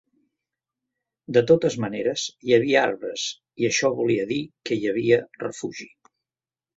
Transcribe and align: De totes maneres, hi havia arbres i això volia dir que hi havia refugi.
De 1.35 1.41
totes 1.49 1.75
maneres, 1.83 2.23
hi 2.47 2.55
havia 2.57 2.79
arbres 2.85 3.25
i 3.65 3.67
això 3.69 3.91
volia 3.99 4.25
dir 4.31 4.39
que 4.71 4.79
hi 4.79 4.89
havia 4.93 5.21
refugi. 5.45 5.87